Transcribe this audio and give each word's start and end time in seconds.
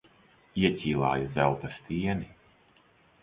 Ieķīlāja 0.61 1.27
zelta 1.35 1.71
stieni. 1.75 2.31